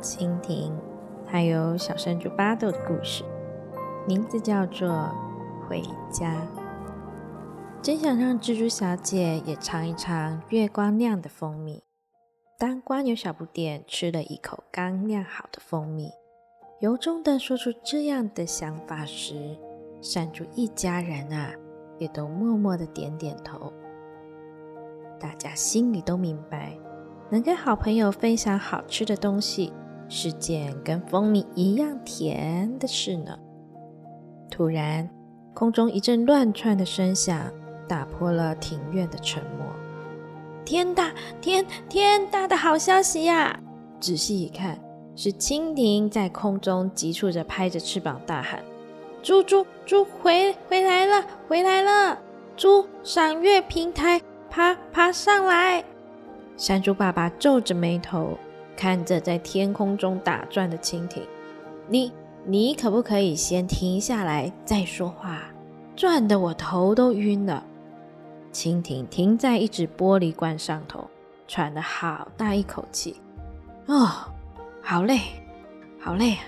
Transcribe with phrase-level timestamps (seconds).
[0.00, 0.72] 蜻蜓，
[1.26, 3.24] 还有小山猪巴豆的故事，
[4.06, 4.88] 名字叫做
[5.68, 6.34] 《回家》。
[7.82, 11.82] 真想让蜘蛛小姐也尝一尝月光酿的蜂蜜。
[12.58, 16.10] 当瓜牛小不点吃了一口刚酿好的蜂蜜，
[16.80, 19.58] 由衷的说出这样的想法时，
[20.02, 21.52] 山猪一家人啊，
[21.98, 23.72] 也都默默的点点头。
[25.18, 26.76] 大家心里都明白，
[27.30, 29.72] 能跟好朋友分享好吃的东西，
[30.10, 33.38] 是件跟蜂蜜一样甜的事呢。
[34.50, 35.08] 突然，
[35.54, 37.50] 空中一阵乱窜的声响，
[37.88, 39.66] 打破了庭院的沉默。
[40.64, 43.58] 天大天天大的好消息呀！
[44.00, 44.78] 仔细一看，
[45.14, 48.62] 是蜻蜓在空中急促着拍着翅膀大喊
[49.22, 52.18] ：“猪猪猪，回回来了，回来了！
[52.56, 55.84] 猪赏月平台，爬爬上来！”
[56.58, 58.36] 山猪爸爸皱着眉头
[58.80, 61.22] 看着在天空中打转的蜻蜓
[61.86, 62.10] ：“你
[62.46, 65.42] 你可不可以先停下来再说话？
[65.94, 67.62] 转得我头都晕了。”
[68.54, 71.06] 蜻蜓停在一只玻璃罐上头，
[71.46, 73.20] 喘了好大一口气。
[73.84, 74.08] 哦，
[74.80, 75.20] 好累，
[76.00, 76.40] 好累啊！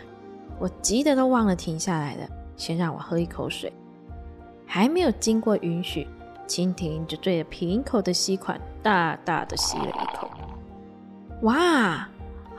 [0.59, 2.27] 我急得都忘了停下来了。
[2.57, 3.71] 先让我喝一口水。
[4.67, 6.09] 还没有经过允许，
[6.49, 10.31] 蜻蜓就对着瓶口的吸管大大的吸了一口。
[11.43, 12.09] 哇，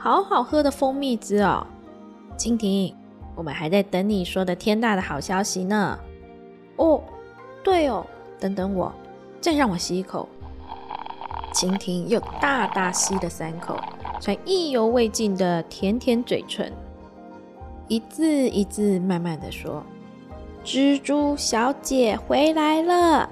[0.04, 1.66] 好好喝的蜂蜜汁哦！
[2.36, 2.94] 蜻蜓，
[3.34, 5.98] 我们还在等你说的天大的好消息呢。
[6.76, 7.00] 哦，
[7.62, 8.04] 对哦，
[8.38, 8.92] 等等我。
[9.40, 10.28] 再让我吸一口。
[11.54, 13.78] 蜻蜓又大大吸了三口，
[14.20, 16.70] 才意犹未尽的舔舔嘴唇，
[17.88, 19.82] 一字一字慢慢的说
[20.62, 23.30] ：“蜘蛛小姐回来了。”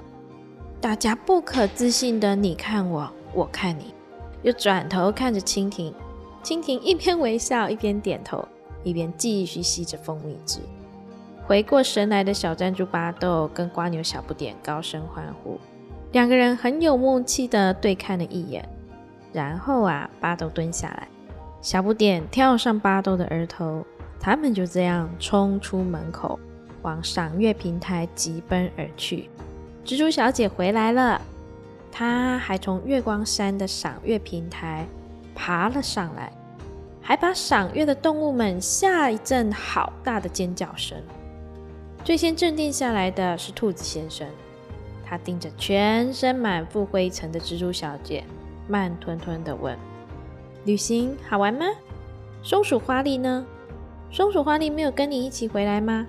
[0.81, 3.93] 大家不可置信的你看我，我看你，
[4.41, 5.93] 又转头看着蜻蜓。
[6.43, 8.45] 蜻蜓一边微笑，一边点头，
[8.83, 10.59] 一边继续吸着蜂蜜汁。
[11.47, 15.57] 回过神来的小珍珠巴豆跟瓜牛小不点高声欢呼。
[16.11, 18.67] 两个人很有默契的对看了一眼，
[19.31, 21.07] 然后啊，巴豆蹲下来，
[21.61, 23.85] 小不点跳上巴豆的额头，
[24.19, 26.39] 他们就这样冲出门口，
[26.81, 29.29] 往赏月平台疾奔而去。
[29.85, 31.21] 蜘蛛小姐回来了，
[31.91, 34.85] 她还从月光山的赏月平台
[35.35, 36.31] 爬了上来，
[37.01, 40.97] 还把赏月的动物们吓一阵好大的尖叫声。
[42.03, 44.27] 最先镇定下来的是兔子先生。
[45.05, 48.23] 他盯着全身满腹灰尘的蜘蛛小姐，
[48.67, 49.77] 慢吞吞地问
[50.65, 51.65] ：“旅行好玩吗？
[52.41, 53.45] 松鼠花栗呢？
[54.11, 56.07] 松鼠花栗没有跟你一起回来吗？”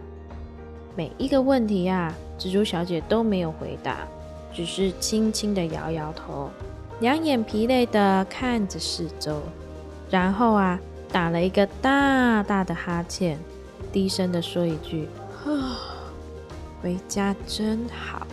[0.97, 4.07] 每一个问题啊，蜘蛛小姐都没有回答，
[4.53, 6.49] 只是轻轻地摇摇头，
[7.01, 9.43] 两眼疲累地看着四周，
[10.09, 10.79] 然后啊，
[11.13, 13.39] 打了一个大大的哈欠，
[13.93, 15.09] 低声地说一句
[15.45, 15.79] ：“啊，
[16.81, 18.27] 回家真好。”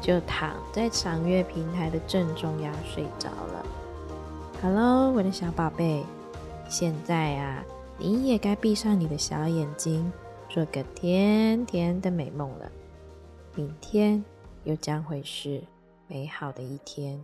[0.00, 3.66] 就躺在赏月平台的正中央睡着了。
[4.62, 6.02] Hello，我的小宝贝，
[6.68, 7.62] 现在啊，
[7.98, 10.10] 你也该闭上你的小眼睛，
[10.48, 12.70] 做个甜甜的美梦了。
[13.54, 14.24] 明天
[14.64, 15.62] 又将会是
[16.06, 17.22] 美好的一天。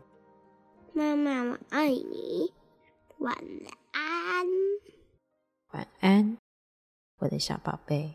[0.97, 2.53] 妈妈，我爱你，
[3.19, 3.37] 晚
[3.91, 4.47] 安。
[5.72, 6.38] 晚安，
[7.19, 8.15] 我的小宝贝。